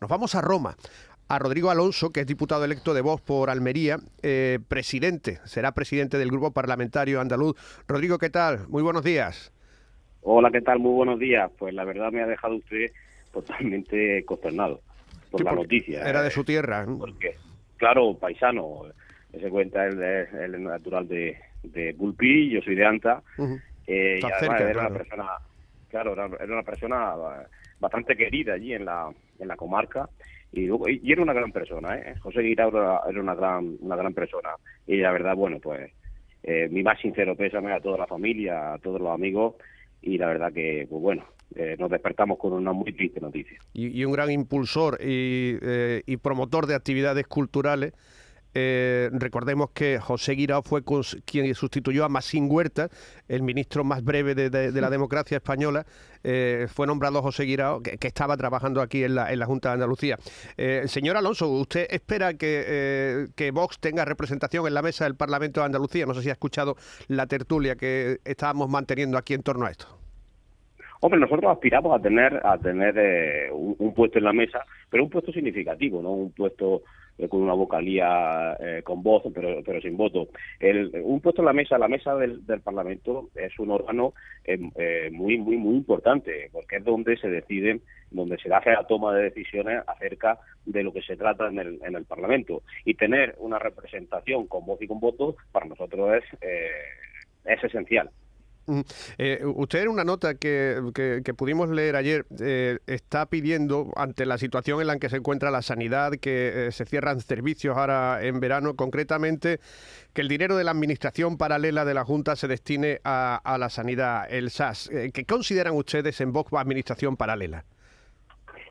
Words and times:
Nos 0.00 0.10
vamos 0.10 0.34
a 0.34 0.40
Roma 0.40 0.76
a 1.28 1.38
Rodrigo 1.38 1.70
Alonso, 1.70 2.10
que 2.10 2.20
es 2.20 2.26
diputado 2.26 2.64
electo 2.64 2.92
de 2.92 3.00
Vox 3.00 3.22
por 3.22 3.48
Almería, 3.48 3.98
eh, 4.22 4.58
presidente, 4.68 5.38
será 5.44 5.72
presidente 5.72 6.18
del 6.18 6.30
Grupo 6.30 6.50
Parlamentario 6.50 7.20
Andaluz. 7.20 7.56
Rodrigo, 7.88 8.18
¿qué 8.18 8.30
tal? 8.30 8.68
Muy 8.68 8.82
buenos 8.82 9.02
días. 9.02 9.52
Hola, 10.22 10.50
¿qué 10.50 10.60
tal? 10.60 10.78
Muy 10.78 10.92
buenos 10.92 11.18
días. 11.18 11.50
Pues 11.58 11.74
la 11.74 11.84
verdad 11.84 12.12
me 12.12 12.22
ha 12.22 12.26
dejado 12.26 12.56
usted 12.56 12.90
totalmente 13.32 14.24
consternado 14.24 14.80
por 15.30 15.44
la 15.44 15.52
noticia. 15.52 16.08
Era 16.08 16.22
de 16.22 16.28
¿eh? 16.28 16.30
su 16.30 16.44
tierra. 16.44 16.86
Porque, 16.98 17.36
claro, 17.76 18.14
paisano, 18.18 18.82
se 19.32 19.48
cuenta 19.48 19.86
el, 19.86 20.00
el 20.02 20.62
natural 20.62 21.08
de, 21.08 21.38
de 21.62 21.94
Pulpí, 21.94 22.50
yo 22.50 22.60
soy 22.62 22.74
de 22.74 22.86
Anta, 22.86 23.22
eh, 23.86 24.20
y 24.22 24.24
además 24.24 24.60
era 24.60 24.80
una 24.86 24.98
persona, 24.98 25.24
claro, 25.94 26.12
era, 26.12 26.26
una 26.26 26.62
persona 26.64 27.14
bastante 27.78 28.16
querida 28.16 28.54
allí 28.54 28.74
en 28.74 28.84
la, 28.84 29.12
en 29.38 29.46
la 29.46 29.56
comarca 29.56 30.08
y, 30.50 30.66
y 30.66 31.12
era 31.12 31.22
una 31.22 31.32
gran 31.32 31.52
persona, 31.52 31.96
¿eh? 31.96 32.16
José 32.18 32.40
Guirao 32.40 32.70
era, 32.70 33.20
una 33.20 33.34
gran, 33.36 33.76
una 33.80 33.94
gran 33.94 34.12
persona 34.12 34.50
y 34.88 34.96
la 34.96 35.12
verdad, 35.12 35.36
bueno, 35.36 35.60
pues 35.60 35.92
eh, 36.42 36.68
mi 36.68 36.82
más 36.82 37.00
sincero 37.00 37.36
pésame 37.36 37.72
a 37.72 37.80
toda 37.80 37.98
la 37.98 38.08
familia, 38.08 38.74
a 38.74 38.78
todos 38.78 39.00
los 39.00 39.12
amigos 39.12 39.54
y 40.02 40.18
la 40.18 40.26
verdad 40.26 40.52
que, 40.52 40.84
pues 40.90 41.00
bueno, 41.00 41.24
eh, 41.54 41.76
nos 41.78 41.90
despertamos 41.90 42.38
con 42.38 42.54
una 42.54 42.72
muy 42.72 42.92
triste 42.92 43.20
noticia. 43.20 43.58
Y, 43.72 44.00
y 44.00 44.04
un 44.04 44.12
gran 44.12 44.32
impulsor 44.32 44.98
y, 45.00 45.58
eh, 45.62 46.02
y 46.06 46.16
promotor 46.16 46.66
de 46.66 46.74
actividades 46.74 47.28
culturales 47.28 47.92
eh, 48.54 49.10
recordemos 49.12 49.70
que 49.70 49.98
José 49.98 50.32
Guirao 50.32 50.62
fue 50.62 50.82
quien 51.24 51.54
sustituyó 51.54 52.04
a 52.04 52.08
Masín 52.08 52.48
Huerta, 52.50 52.88
el 53.28 53.42
ministro 53.42 53.84
más 53.84 54.02
breve 54.04 54.34
de, 54.34 54.72
la 54.72 54.90
democracia 54.90 55.36
española. 55.36 55.84
Eh, 56.22 56.68
fue 56.72 56.86
nombrado 56.86 57.20
José 57.20 57.44
Guirao, 57.44 57.82
que, 57.82 57.98
estaba 58.00 58.36
trabajando 58.36 58.80
aquí 58.80 59.04
en 59.04 59.14
la, 59.14 59.46
Junta 59.46 59.70
de 59.70 59.74
Andalucía. 59.74 60.18
Eh, 60.56 60.84
señor 60.86 61.16
Alonso, 61.16 61.48
¿usted 61.48 61.86
espera 61.90 62.34
que, 62.34 63.28
que 63.34 63.50
Vox 63.50 63.78
tenga 63.78 64.04
representación 64.04 64.66
en 64.66 64.74
la 64.74 64.82
mesa 64.82 65.04
del 65.04 65.16
Parlamento 65.16 65.60
de 65.60 65.66
Andalucía? 65.66 66.06
No 66.06 66.14
sé 66.14 66.22
si 66.22 66.30
ha 66.30 66.32
escuchado 66.32 66.76
la 67.08 67.26
tertulia 67.26 67.76
que 67.76 68.20
estábamos 68.24 68.70
manteniendo 68.70 69.18
aquí 69.18 69.34
en 69.34 69.42
torno 69.42 69.66
a 69.66 69.70
esto. 69.70 70.03
Hombre, 71.04 71.20
nosotros 71.20 71.52
aspiramos 71.52 71.94
a 71.94 72.00
tener 72.00 72.40
a 72.42 72.56
tener 72.56 73.52
un, 73.52 73.92
puesto 73.92 74.16
en 74.16 74.24
la 74.24 74.32
mesa, 74.32 74.64
pero 74.88 75.04
un 75.04 75.10
puesto 75.10 75.32
significativo, 75.32 76.00
no 76.00 76.12
un 76.12 76.32
puesto 76.32 76.80
eh, 77.18 77.28
con 77.28 77.42
una 77.42 77.52
vocalía 77.52 78.56
eh, 78.58 78.80
con 78.82 79.02
voz, 79.02 79.22
pero, 79.34 79.62
pero 79.62 79.82
sin 79.82 79.98
voto. 79.98 80.28
El, 80.58 80.90
un 81.04 81.20
puesto 81.20 81.42
en 81.42 81.46
la 81.46 81.52
mesa, 81.52 81.76
la 81.76 81.88
mesa 81.88 82.14
del, 82.16 82.40
Parlamento 82.62 83.28
es 83.34 83.52
un 83.58 83.70
órgano 83.70 84.14
eh, 84.44 85.10
muy, 85.12 85.36
muy, 85.36 85.58
muy 85.58 85.74
importante, 85.74 86.48
porque 86.50 86.76
es 86.76 86.84
donde 86.84 87.18
se 87.18 87.28
decide, 87.28 87.80
donde 88.10 88.38
se 88.38 88.50
hace 88.50 88.72
la 88.72 88.86
toma 88.86 89.14
de 89.14 89.24
decisiones 89.24 89.82
acerca 89.86 90.38
de 90.64 90.82
lo 90.84 90.94
que 90.94 91.02
se 91.02 91.18
trata 91.18 91.48
en 91.48 91.58
el, 91.58 91.80
en 91.84 91.96
el 91.96 92.06
Parlamento. 92.06 92.62
Y 92.86 92.94
tener 92.94 93.34
una 93.40 93.58
representación 93.58 94.46
con 94.46 94.64
voz 94.64 94.80
y 94.80 94.86
con 94.86 95.00
voto, 95.00 95.36
para 95.52 95.66
nosotros 95.66 96.14
es, 96.14 96.24
es 97.44 97.62
esencial. 97.62 98.08
Mm, 98.66 98.80
eh, 99.18 99.40
usted 99.44 99.82
en 99.82 99.88
una 99.88 100.04
nota 100.04 100.36
que, 100.36 100.80
que, 100.94 101.34
pudimos 101.34 101.68
leer 101.68 101.96
ayer 101.96 102.24
eh, 102.40 102.78
está 102.86 103.26
pidiendo, 103.26 103.92
ante 103.96 104.24
la 104.24 104.38
situación 104.38 104.80
en 104.80 104.86
la 104.86 104.98
que 104.98 105.08
se 105.08 105.16
encuentra 105.16 105.50
la 105.50 105.62
sanidad, 105.62 106.12
que 106.12 106.68
eh, 106.68 106.72
se 106.72 106.84
cierran 106.86 107.20
servicios 107.20 107.76
ahora 107.76 108.24
en 108.24 108.40
verano, 108.40 108.74
concretamente 108.74 109.58
que 110.14 110.22
el 110.22 110.28
dinero 110.28 110.56
de 110.56 110.64
la 110.64 110.70
administración 110.70 111.36
paralela 111.36 111.84
de 111.84 111.94
la 111.94 112.04
Junta 112.04 112.36
se 112.36 112.48
destine 112.48 113.00
a, 113.04 113.40
a 113.44 113.58
la 113.58 113.68
sanidad, 113.68 114.32
el 114.32 114.50
SAS. 114.50 114.90
¿Qué 115.12 115.24
consideran 115.24 115.74
ustedes 115.74 116.20
en 116.20 116.32
Vox 116.32 116.52
administración 116.54 117.16
paralela? 117.16 117.64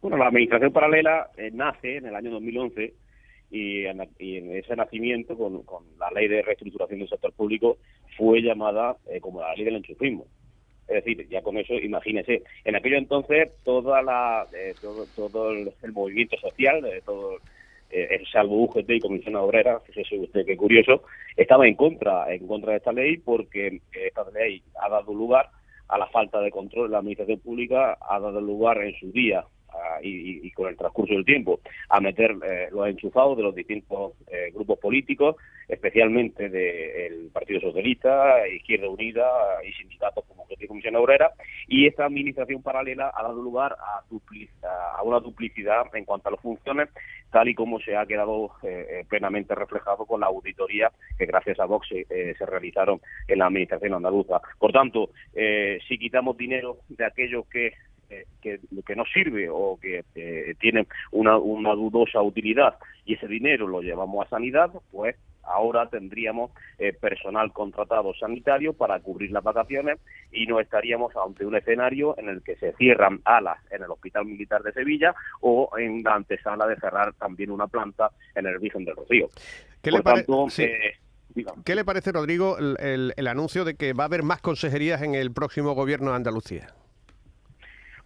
Bueno, 0.00 0.16
la 0.16 0.28
administración 0.28 0.72
paralela 0.72 1.30
nace 1.52 1.98
en 1.98 2.06
el 2.06 2.14
año 2.14 2.30
2011 2.30 2.94
y 3.50 3.84
en, 3.86 4.00
ese 4.56 4.76
nacimiento, 4.76 5.36
con, 5.36 5.62
la 5.98 6.10
ley 6.10 6.28
de 6.28 6.42
reestructuración 6.42 7.00
del 7.00 7.08
sector 7.08 7.32
público, 7.32 7.78
fue 8.16 8.42
llamada 8.42 8.96
eh, 9.10 9.20
como 9.20 9.40
la 9.40 9.54
ley 9.54 9.64
del 9.64 9.76
enchufismo. 9.76 10.26
Es 10.88 11.04
decir, 11.04 11.28
ya 11.28 11.42
con 11.42 11.58
eso, 11.58 11.74
imagínese, 11.74 12.42
en 12.64 12.76
aquello 12.76 12.96
entonces 12.96 13.50
toda 13.64 14.02
la, 14.02 14.46
eh, 14.52 14.72
todo, 14.80 15.04
todo 15.16 15.50
el, 15.50 15.72
movimiento 15.92 16.36
social, 16.36 16.84
eh, 16.84 17.02
todo 17.04 17.38
eh, 17.90 18.22
salvo 18.30 18.62
UGT 18.64 18.90
y 18.90 19.00
Comisión 19.00 19.34
Obrera, 19.34 19.80
fíjese 19.80 20.16
usted 20.16 20.46
qué 20.46 20.56
curioso, 20.56 21.02
estaba 21.36 21.66
en 21.66 21.74
contra, 21.74 22.32
en 22.32 22.46
contra 22.46 22.72
de 22.72 22.78
esta 22.78 22.92
ley 22.92 23.16
porque 23.16 23.80
esta 23.92 24.30
ley 24.30 24.62
ha 24.80 24.88
dado 24.88 25.12
lugar 25.12 25.50
a 25.88 25.98
la 25.98 26.06
falta 26.06 26.40
de 26.40 26.52
control 26.52 26.88
de 26.88 26.92
la 26.92 26.98
administración 26.98 27.40
pública, 27.40 27.98
ha 28.00 28.20
dado 28.20 28.40
lugar 28.40 28.80
en 28.82 28.94
su 28.98 29.10
día 29.10 29.44
y, 30.02 30.50
con 30.52 30.68
el 30.68 30.76
transcurso 30.76 31.14
del 31.14 31.24
tiempo 31.24 31.60
a 31.88 32.00
meter 32.00 32.36
eh, 32.44 32.68
los 32.72 32.88
enchufados 32.88 33.36
de 33.36 33.42
los 33.42 33.54
distintos 33.54 34.12
eh, 34.28 34.50
grupos 34.54 34.78
políticos, 34.78 35.36
especialmente 35.68 36.48
del 36.48 37.30
Partido 37.32 37.60
Socialista, 37.60 38.46
Izquierda 38.48 38.88
Unida 38.88 39.26
y 39.64 39.72
sindicatos 39.72 40.24
como 40.26 40.46
la 40.48 40.66
Comisión 40.66 40.96
Obrera, 40.96 41.32
y 41.66 41.86
esta 41.86 42.04
administración 42.04 42.62
paralela 42.62 43.12
ha 43.14 43.22
dado 43.22 43.42
lugar 43.42 43.76
a, 43.80 44.02
a 44.96 45.02
una 45.02 45.20
duplicidad 45.20 45.86
en 45.94 46.04
cuanto 46.04 46.28
a 46.28 46.32
las 46.32 46.40
funciones, 46.40 46.88
tal 47.30 47.48
y 47.48 47.54
como 47.54 47.80
se 47.80 47.96
ha 47.96 48.06
quedado 48.06 48.52
eh, 48.62 49.04
plenamente 49.08 49.54
reflejado 49.54 50.06
con 50.06 50.20
la 50.20 50.26
auditoría 50.26 50.90
que 51.18 51.26
gracias 51.26 51.58
a 51.58 51.66
Vox 51.66 51.88
se 51.88 52.46
realizaron 52.46 53.00
en 53.28 53.38
la 53.38 53.46
administración 53.46 53.94
andaluza. 53.94 54.40
Por 54.58 54.72
tanto, 54.72 55.10
si 55.34 55.98
quitamos 55.98 56.36
dinero 56.36 56.78
de 56.88 57.04
aquellos 57.04 57.46
que 57.48 57.72
que, 58.40 58.60
que 58.86 58.96
no 58.96 59.04
sirve 59.04 59.48
o 59.50 59.78
que 59.80 60.04
eh, 60.14 60.54
tiene 60.60 60.86
una, 61.12 61.36
una 61.36 61.74
dudosa 61.74 62.22
utilidad 62.22 62.76
y 63.04 63.14
ese 63.14 63.28
dinero 63.28 63.66
lo 63.66 63.80
llevamos 63.80 64.26
a 64.26 64.30
sanidad, 64.30 64.70
pues 64.90 65.16
ahora 65.46 65.88
tendríamos 65.88 66.50
eh, 66.78 66.92
personal 66.92 67.52
contratado 67.52 68.12
sanitario 68.14 68.72
para 68.72 69.00
cubrir 69.00 69.30
las 69.30 69.44
vacaciones 69.44 69.98
y 70.32 70.46
no 70.46 70.60
estaríamos 70.60 71.12
ante 71.16 71.46
un 71.46 71.56
escenario 71.56 72.18
en 72.18 72.28
el 72.28 72.42
que 72.42 72.56
se 72.56 72.72
cierran 72.74 73.20
alas 73.24 73.58
en 73.70 73.82
el 73.82 73.90
Hospital 73.90 74.26
Militar 74.26 74.62
de 74.62 74.72
Sevilla 74.72 75.14
o 75.40 75.70
en 75.78 76.02
la 76.02 76.14
antesala 76.14 76.66
de 76.66 76.76
cerrar 76.76 77.14
también 77.14 77.50
una 77.50 77.68
planta 77.68 78.10
en 78.34 78.46
el 78.46 78.58
Virgen 78.58 78.84
del 78.84 78.96
Rocío. 78.96 79.28
¿Qué 79.82 79.92
le 79.92 79.98
eh, 79.98 80.94
¿Qué 81.64 81.74
le 81.74 81.84
parece, 81.84 82.12
Rodrigo, 82.12 82.58
el, 82.58 83.14
el 83.16 83.26
anuncio 83.28 83.64
de 83.64 83.76
que 83.76 83.92
va 83.92 84.04
a 84.04 84.06
haber 84.06 84.22
más 84.22 84.40
consejerías 84.40 85.02
en 85.02 85.14
el 85.14 85.32
próximo 85.32 85.74
gobierno 85.74 86.10
de 86.10 86.16
Andalucía? 86.16 86.74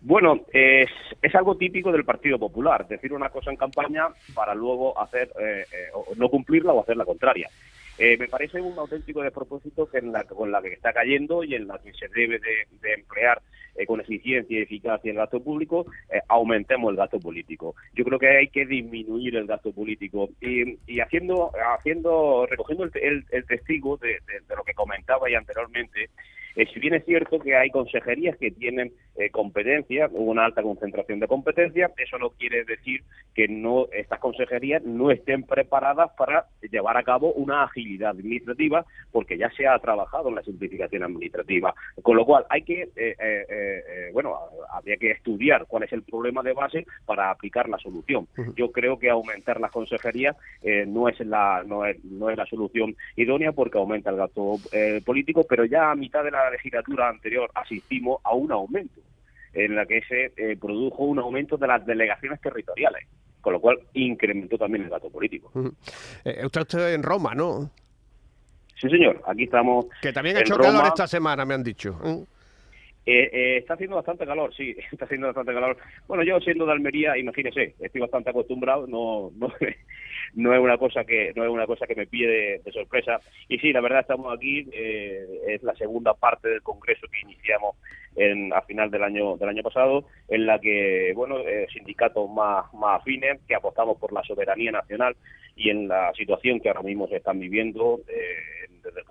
Bueno, 0.02 0.46
es, 0.52 0.88
es, 1.20 1.34
algo 1.34 1.56
típico 1.56 1.92
del 1.92 2.06
Partido 2.06 2.38
Popular, 2.38 2.88
decir 2.88 3.12
una 3.12 3.28
cosa 3.28 3.50
en 3.50 3.58
campaña 3.58 4.08
para 4.34 4.54
luego 4.54 4.98
hacer 4.98 5.30
eh, 5.38 5.64
eh, 5.70 6.14
no 6.16 6.30
cumplirla 6.30 6.72
o 6.72 6.82
hacer 6.82 6.96
la 6.96 7.04
contraria. 7.04 7.50
Eh, 7.98 8.16
me 8.16 8.26
parece 8.26 8.62
un 8.62 8.78
auténtico 8.78 9.20
despropósito 9.20 9.90
que 9.90 9.98
en 9.98 10.10
la, 10.10 10.24
con 10.24 10.50
la 10.50 10.62
que 10.62 10.72
está 10.72 10.94
cayendo 10.94 11.44
y 11.44 11.54
en 11.54 11.68
la 11.68 11.78
que 11.78 11.92
se 11.92 12.08
debe 12.08 12.38
de, 12.38 12.94
emplear 12.94 13.42
con 13.86 14.00
eficiencia 14.00 14.58
y 14.58 14.62
eficacia 14.62 15.10
el 15.10 15.16
gasto 15.16 15.42
público, 15.42 15.86
aumentemos 16.28 16.90
el 16.90 16.96
gasto 16.96 17.18
político. 17.18 17.74
Yo 17.94 18.04
creo 18.04 18.18
que 18.18 18.28
hay 18.28 18.48
que 18.48 18.66
disminuir 18.66 19.36
el 19.36 19.46
gasto 19.46 19.72
político 19.72 20.28
y, 20.40 21.00
haciendo, 21.00 21.50
haciendo, 21.78 22.46
recogiendo 22.46 22.84
el, 22.84 23.24
el, 23.30 23.46
testigo 23.46 23.96
de, 23.96 24.18
de, 24.48 24.56
lo 24.56 24.64
que 24.64 24.74
comentaba 24.74 25.30
ya 25.30 25.38
anteriormente, 25.38 26.10
eh, 26.56 26.66
si 26.72 26.80
bien 26.80 26.94
es 26.94 27.04
cierto 27.04 27.38
que 27.38 27.56
hay 27.56 27.70
consejerías 27.70 28.36
que 28.36 28.50
tienen 28.50 28.92
eh, 29.16 29.30
competencia, 29.30 30.08
una 30.12 30.44
alta 30.44 30.62
concentración 30.62 31.20
de 31.20 31.28
competencia, 31.28 31.90
eso 31.96 32.18
no 32.18 32.30
quiere 32.30 32.64
decir 32.64 33.02
que 33.34 33.48
no 33.48 33.86
estas 33.92 34.18
consejerías 34.18 34.82
no 34.82 35.10
estén 35.10 35.44
preparadas 35.44 36.10
para 36.16 36.46
llevar 36.70 36.96
a 36.96 37.02
cabo 37.02 37.32
una 37.32 37.64
agilidad 37.64 38.10
administrativa, 38.10 38.84
porque 39.12 39.38
ya 39.38 39.50
se 39.50 39.66
ha 39.66 39.78
trabajado 39.78 40.28
en 40.28 40.36
la 40.36 40.42
simplificación 40.42 41.02
administrativa. 41.02 41.74
Con 42.02 42.16
lo 42.16 42.24
cual, 42.24 42.44
hay 42.48 42.62
que, 42.62 42.88
eh, 42.96 44.10
bueno, 44.12 44.36
habría 44.70 44.96
que 44.96 45.12
estudiar 45.12 45.66
cuál 45.66 45.84
es 45.84 45.92
el 45.92 46.02
problema 46.02 46.42
de 46.42 46.52
base 46.52 46.86
para 47.06 47.30
aplicar 47.30 47.68
la 47.68 47.78
solución. 47.78 48.26
Yo 48.56 48.72
creo 48.72 48.98
que 48.98 49.10
aumentar 49.10 49.60
las 49.60 49.70
consejerías 49.70 50.36
no 50.86 51.08
es 51.08 51.20
la 51.20 51.62
no 51.66 51.84
es, 51.84 52.02
no 52.04 52.30
es 52.30 52.36
la 52.36 52.46
solución 52.46 52.96
idónea 53.16 53.52
porque 53.52 53.78
aumenta 53.78 54.10
el 54.10 54.16
gasto 54.16 54.56
político, 55.04 55.46
pero 55.48 55.64
ya 55.64 55.90
a 55.90 55.94
mitad 55.94 56.24
de 56.24 56.30
la 56.30 56.39
la 56.44 56.50
legislatura 56.50 57.08
anterior 57.08 57.50
asistimos 57.54 58.20
a 58.24 58.34
un 58.34 58.52
aumento, 58.52 59.00
en 59.52 59.74
la 59.74 59.86
que 59.86 60.02
se 60.02 60.32
eh, 60.36 60.56
produjo 60.56 61.04
un 61.04 61.18
aumento 61.18 61.56
de 61.56 61.66
las 61.66 61.84
delegaciones 61.84 62.40
territoriales, 62.40 63.06
con 63.40 63.52
lo 63.52 63.60
cual 63.60 63.80
incrementó 63.94 64.58
también 64.58 64.84
el 64.84 64.90
gasto 64.90 65.10
político. 65.10 65.50
Eh, 66.24 66.44
usted 66.44 66.60
está 66.60 66.92
en 66.92 67.02
Roma, 67.02 67.34
¿no? 67.34 67.70
Sí, 68.80 68.88
señor, 68.88 69.20
aquí 69.26 69.44
estamos. 69.44 69.86
Que 70.00 70.12
también 70.12 70.38
ha 70.38 70.40
hecho 70.40 70.56
calor 70.56 70.86
esta 70.86 71.06
semana, 71.06 71.44
me 71.44 71.54
han 71.54 71.62
dicho. 71.62 71.98
Eh, 72.04 72.24
eh, 73.06 73.56
está 73.58 73.74
haciendo 73.74 73.96
bastante 73.96 74.26
calor, 74.26 74.54
sí, 74.54 74.76
está 74.92 75.04
haciendo 75.04 75.28
bastante 75.28 75.52
calor. 75.52 75.76
Bueno, 76.06 76.22
yo 76.22 76.40
siendo 76.40 76.66
de 76.66 76.72
Almería, 76.72 77.16
imagínese, 77.16 77.74
estoy 77.80 78.00
bastante 78.00 78.30
acostumbrado, 78.30 78.86
no, 78.86 79.30
no, 79.36 79.52
es 79.60 80.60
una 80.60 80.78
cosa 80.78 81.04
que 81.04 81.32
no 81.34 81.44
es 81.44 81.50
una 81.50 81.66
cosa 81.66 81.86
que 81.86 81.94
me 81.94 82.06
pide 82.06 82.60
de, 82.64 82.72
sorpresa. 82.72 83.20
Y 83.48 83.58
sí, 83.58 83.72
la 83.72 83.80
verdad 83.80 84.00
estamos 84.00 84.34
aquí, 84.36 84.68
eh, 84.72 85.26
es 85.48 85.62
la 85.62 85.74
segunda 85.74 86.14
parte 86.14 86.48
del 86.48 86.62
congreso 86.62 87.06
que 87.10 87.20
iniciamos 87.20 87.76
en, 88.16 88.52
a 88.52 88.62
final 88.62 88.90
del 88.90 89.02
año 89.02 89.36
del 89.36 89.48
año 89.48 89.62
pasado, 89.62 90.04
en 90.28 90.46
la 90.46 90.58
que 90.58 91.12
bueno 91.14 91.38
sindicatos 91.72 92.28
más 92.28 92.72
más 92.74 93.00
afines 93.00 93.40
que 93.46 93.54
apostamos 93.54 93.98
por 93.98 94.12
la 94.12 94.22
soberanía 94.24 94.72
nacional 94.72 95.16
y 95.56 95.70
en 95.70 95.88
la 95.88 96.12
situación 96.14 96.60
que 96.60 96.68
ahora 96.68 96.82
mismo 96.82 97.06
se 97.08 97.16
están 97.16 97.38
viviendo. 97.38 98.00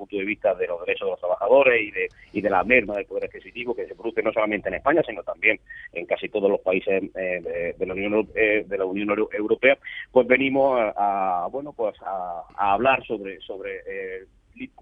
El 0.09 0.17
punto 0.17 0.17
de 0.17 0.25
vista 0.25 0.55
de 0.55 0.67
los 0.67 0.79
derechos 0.79 1.05
de 1.05 1.11
los 1.11 1.19
trabajadores 1.19 1.81
y 1.81 1.91
de, 1.91 2.09
y 2.33 2.41
de 2.41 2.49
la 2.49 2.63
merma 2.63 2.95
del 2.95 3.05
poder 3.05 3.25
adquisitivo 3.25 3.75
que 3.75 3.85
se 3.85 3.93
produce 3.93 4.23
no 4.23 4.33
solamente 4.33 4.67
en 4.67 4.75
España, 4.75 5.03
sino 5.05 5.21
también 5.21 5.59
en 5.93 6.05
casi 6.07 6.29
todos 6.29 6.49
los 6.49 6.59
países 6.61 7.03
eh, 7.15 7.75
de, 7.77 7.85
la 7.85 7.93
Unión 7.93 8.27
eh, 8.33 8.65
de 8.67 8.77
la 8.77 8.85
Unión 8.85 9.09
Europea, 9.31 9.77
pues 10.11 10.25
venimos 10.25 10.79
a, 10.95 11.47
bueno 11.51 11.73
pues 11.73 11.95
a, 12.01 12.43
hablar 12.57 13.05
sobre 13.05 13.39
sobre 13.41 13.81
eh, 13.85 14.25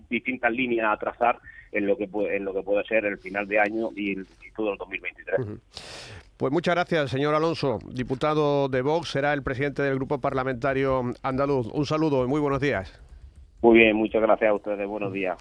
distintas 0.10 0.52
líneas 0.52 0.88
a 0.94 0.98
trazar 0.98 1.40
en 1.74 1.88
lo 1.88 1.98
que 1.98 2.08
puede, 2.08 2.38
en 2.38 2.46
lo 2.46 2.54
que 2.54 2.64
puede 2.64 2.86
ser 2.86 3.06
el 3.06 3.18
final 3.18 3.48
de 3.48 3.60
año 3.60 3.90
y, 3.96 4.16
todo 4.56 4.72
el 4.72 4.78
2023. 4.78 5.60
Pues 6.38 6.52
muchas 6.52 6.74
gracias, 6.74 7.12
señor 7.12 7.36
Alonso, 7.36 7.78
diputado 7.92 8.70
de 8.70 8.82
Vox, 8.82 9.10
será 9.10 9.34
el 9.34 9.44
presidente 9.44 9.84
del 9.84 9.96
grupo 9.96 10.20
parlamentario 10.20 11.14
andaluz. 11.22 11.68
Un 11.74 11.86
saludo 11.86 12.24
y 12.24 12.28
muy 12.28 12.40
buenos 12.40 12.60
días. 12.60 13.07
Muy 13.62 13.78
bien, 13.78 13.96
muchas 13.96 14.22
gracias 14.22 14.50
a 14.50 14.54
ustedes. 14.54 14.88
Buenos 14.88 15.14
días. 15.14 15.38